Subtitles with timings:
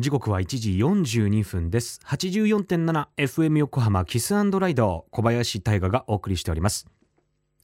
[0.00, 1.98] 時刻は1時42分です。
[2.04, 6.86] 84.7FM 横浜キスライド小林大賀がお送りしております。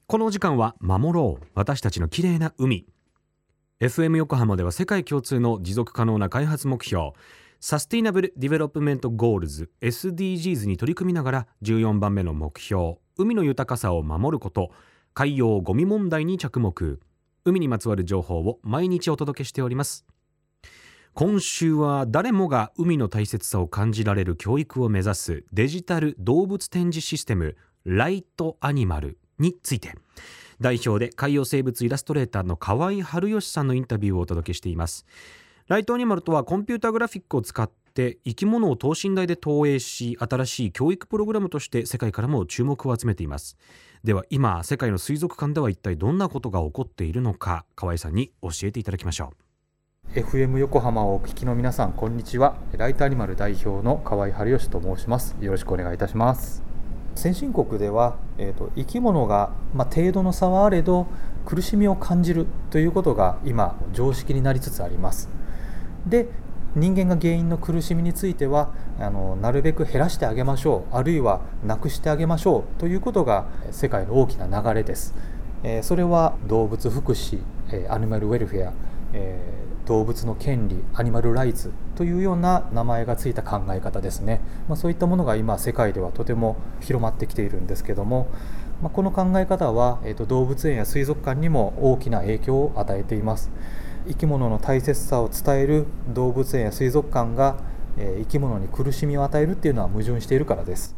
[0.08, 1.46] このお時間は守ろう。
[1.54, 2.86] 私たちの綺麗な海。
[3.78, 7.12] FM 横浜では世界共通の持続可能な開発目標
[7.60, 14.72] サスティナブル・ディベロップメント・ゴールズ SDGs に取り組みながら14番目の目標海の豊かさを守ること
[15.12, 16.98] 海洋ゴミ問題に着目。
[17.44, 20.04] 海にまつわる情報を毎日お届けしております。
[21.14, 29.94] 今週は誰もが海の大切さを感じられる教育を目指すデジタル動物展示システムライトアニマルについて。
[30.60, 35.06] 代表で海洋生物イラストレーターの河合春義さんのインタビューをお届けしています。
[35.68, 43.56] ライトアニマルとはコンピュータグラフィックを使って生き物を等身大で投影し新しい教育プログラムとして世界からも注目を集めています。
[44.02, 49.43] では今世界の水族館では一体どんなことが起こっているのか河合さんに教えていただきましょう。
[50.12, 52.56] FM 横浜をお聞きの皆さんこんにちは。
[52.76, 55.34] ライトアニマル代表の河合春義と申します。
[55.40, 56.62] よろしくお願いいたします。
[57.16, 61.08] 先進国では、えーと、生き物が、まあ、程度の差はあれど
[61.44, 65.28] 苦しみを感じるということが今常識になりつつあります。
[66.06, 66.28] で
[66.76, 75.14] 人間が原因の苦しみについてはあのなるべく減らしてあげましょうあるいはなくしてあげましょうということが世界の大きな流れです、
[75.62, 77.38] えー、それは動物福祉、
[77.70, 78.72] えアニマルウェルフェア、
[79.12, 88.28] えー動物の権利アニマルライツというような名前がついた考え方ですね、まあ、そういったものが今世界ではとても広まってきているんですけども、
[88.82, 93.50] まあ、この考え方は、えーと、動物園や水族館にも大きな影響を与えています。
[94.06, 97.56] 生き物の大切さを伝える動物園や水族館が、
[97.96, 100.94] え、生き物に苦しみを与えるっていうのは矛盾しているからです。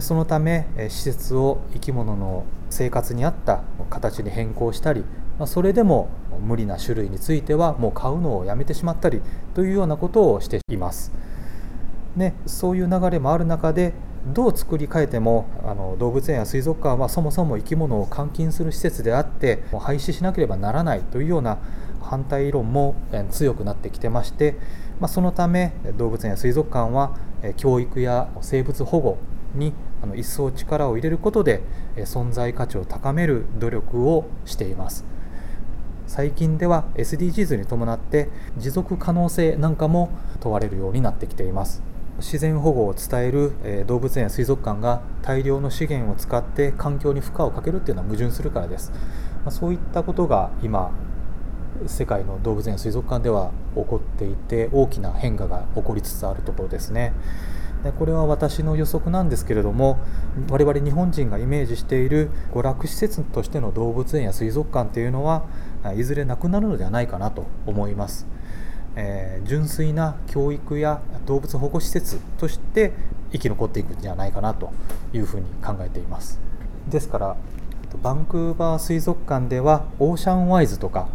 [0.00, 5.04] そのため施設を生き物の生活に合った形に変更したり
[5.46, 6.08] それでも
[6.40, 9.20] 無理な種類についてはもう買うのをやめてしまったり
[9.54, 11.12] というようなことをしています。
[12.16, 13.92] ね、そういう流れもある中で
[14.26, 21.58] どう作り変えてもあの動物園や水族館はそもそも生き物を監禁する施設であってもう廃止しなければならないというような
[22.02, 22.94] 反対論も
[23.30, 24.56] 強くなってきてまして、
[24.98, 27.16] まあ、そのため動物園や水族館は
[27.56, 29.18] 教育や生物保護
[29.54, 29.72] に
[30.16, 31.62] 一層力を入れることで
[31.96, 35.04] 存在価値を高める努力をしています。
[36.10, 40.10] 最近では SDGs に伴って持続可能性なんかも
[40.40, 41.84] 問われるようになってきています
[42.18, 48.90] 自然保護を伝える動物園や水族館が大量の資源を使って環境に負荷をかけるっていうのは矛盾するからです
[49.50, 50.90] そういったことが今
[51.86, 57.12] 世界の動物園や水族館では起こっていて大きな変化が起こりつつあるところですね。
[57.82, 59.98] でこれは私の予測なんですけれども
[60.50, 65.44] 我々日本人がイメージしている娯楽施設としての動物園や水族館というのは
[65.96, 68.26] いずれなくなるのではないかなと思います、
[68.96, 72.92] えー、純粋な教育や動物保護施設として
[73.32, 74.72] 生き残っていくんじゃないかなと
[75.12, 76.40] いうふうに考えています。
[76.88, 77.36] ですから
[78.02, 81.08] バンクーバー水族館ではオーシャンワイズとか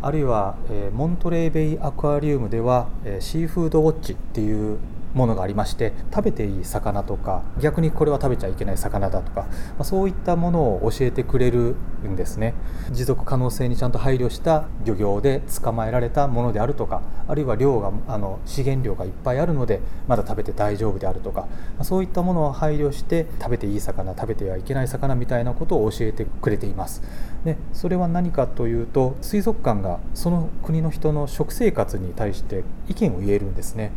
[0.00, 4.78] あるいは、え、モントレーベイアクアリウムでは、え、シーフードウォッチっていう
[5.14, 9.48] ものがありまして食べていい魚とか逆にこれは食べちゃいけない魚だとか、ま
[9.80, 11.76] あ、そういったものを教えてくれる
[12.06, 12.54] んですね。
[12.90, 21.48] 持続可能性にちゃんと配慮した漁業で捕まえられたものであるとかあるいは量があの資源量がいっぱいあるのでまだ食べて大丈夫であるとか、ま
[21.80, 27.02] あ、そういったものを配慮して食べていい魚食べてはいけない魚みたいなことを教えてくれています。
[27.44, 33.92] でそれは何かというと水族館がその国の人の食生活に対して意見を言えるんですね。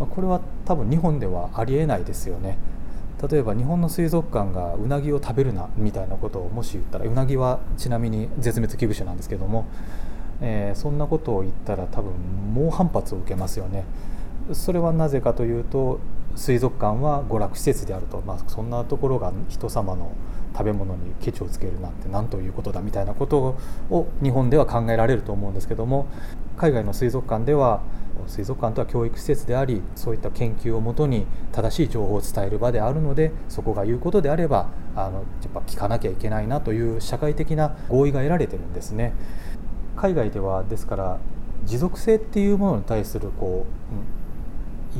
[0.00, 2.58] まこれは多分日本ではありえないですよね。
[3.30, 9.66] 例えば日本の水族館がうなぎを食べるなみたいなことをもし言ったらうなぎはちなみに絶滅危惧種なんですけども、
[10.42, 12.12] えー、そんなことを言ったら多分
[12.54, 13.84] 猛反発を受けますよね。
[14.52, 16.00] それはなぜかというと
[16.36, 20.12] 水族館は娯楽施設であると、まあ、そんなところが人様の
[20.52, 23.56] 食べ物にケチをつけるなんて何ということだみたいなこと
[23.90, 26.06] を日本では考えられると思うんですけども
[26.56, 27.82] 海外の水族館では
[28.28, 39.12] 水族館とは教育施設でありそういった研究をもとに正しい情報を伝える場であるのでそこが言うことであればあのやっぱ聞かなきゃいけないなという社会的な合意が得られてるんですね。
[39.96, 41.18] 海外ではですから
[41.64, 44.23] 持続性っていうものに対するこう、うん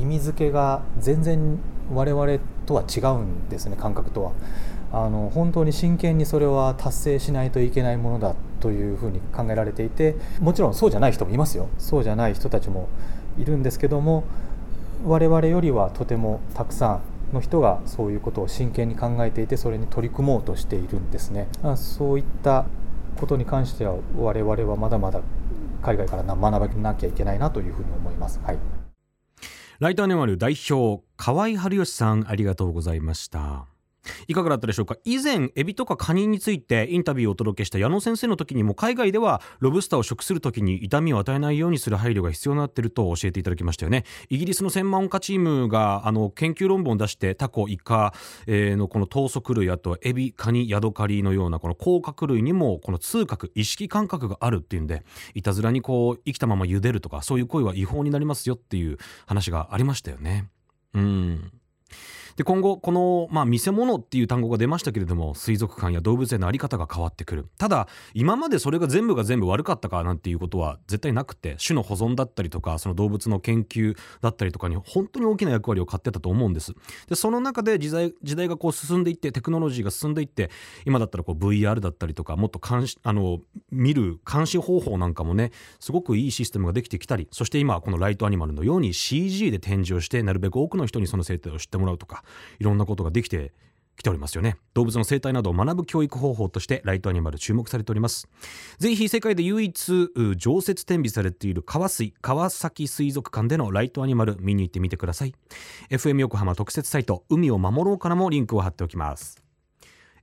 [0.00, 1.58] 意味付けが全然
[1.92, 4.32] 我々とは違うんですね感覚とは。
[4.92, 12.88] あの本当に真剣にそれは達成しないといけないものだというふうに考えられていてもちろんそうじゃない人もいますよそうじゃない人たちも
[13.36, 14.22] いるんですけども
[15.04, 17.00] 我々よりはとてもたくさ
[17.32, 22.66] んの人がそういうことを真剣に考えていてそれに取り組もうとしているんですねそういった
[23.18, 25.22] ことに関しては我々はまだまだ
[25.82, 28.40] 海外から学ばなきゃいけないなというふうに思います。
[28.44, 28.73] はい
[29.80, 33.73] ライトアニマル代表河合春義さんありがとうございました。
[34.28, 34.96] いかがだったでしょうか？
[35.04, 44.04] 以前エビとかカニについてインタビューをお届けした矢野先生の時にも海外ではロブスターを食する時に痛みを与えないようにする配慮が必要になっていると教えていただきましたよね。
[44.28, 48.14] イギリスの専門家チームがあの研究論文を出してタコイカ、
[48.46, 55.02] えー、のこの等足類あとエビカニヤドカリのようなこの甲殻類にもこの痛覚意識感覚があるっていうんで
[55.34, 60.48] いたずらにこう生きたまま茹でるとかそういう行為は違法になりますよっていう話がありましたよね。
[60.94, 61.52] うん。
[62.36, 67.46] で今後この、まあ、見せ物っていう単語が出ましたけれども水族館や動物園の在り方が変わってくる。
[67.58, 76.72] ただ今までそれが全部が全部悪かったかなんていうことは絶対なくて種の保存だったりとかその動物の研究だったりとかに本当に大きな役割を買ってたと思うんです。
[77.08, 80.50] でその中で時代時代がこう進んでいってテクノロジーが進んでいって
[80.84, 83.40] 今だったらこう VR だったりとかもっと監視あの
[83.70, 92.23] 見る監視方法なんかもねすごくいいシステムができてきたりそして今このライトアニマルのように CG で展示をしてなるべく多くの人にその生態を知ってもらうとか
[92.58, 93.52] いろんなことができて
[93.96, 94.56] きておりますよね。
[94.74, 98.28] 動物の生態などを学ぶ教育方法としてライトアニマル注目されております。
[98.78, 105.34] ぜひ世界で唯一常設展示されている川水川崎水族館でのライトアニマル見に行ってみてください。
[105.90, 109.44] FM 横浜特設サイト海を守ろうからもリンクを貼っておきます。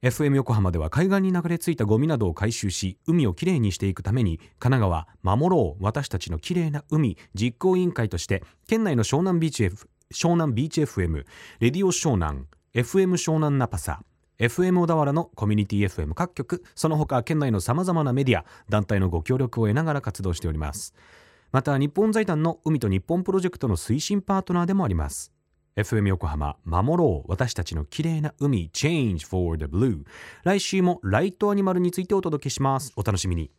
[0.01, 11.25] FM 横浜では海岸に流れ着いたゴミなどを回収し海をきれいにしていくために神奈川守ろう私たちのきれいな海実行委員会として県内の湘南ビーチ F 湘南ビーチ FM
[11.59, 14.01] レディオ湘南 FM 湘南ナパサ
[14.39, 20.95] FM 小田原のコミュニティ FM 各局その他県内のさまざまなメディア団体のご協力を得ながら活動しております。
[21.51, 25.31] また日本財団の海と日本プロジェクトの推進パートナーでもあります。
[25.75, 30.03] FM 横浜守ろう私たちの綺麗な海 Change for the Blue
[30.43, 32.93] 来週もライトアニマルについてお届けします。
[32.95, 33.51] お楽しみに。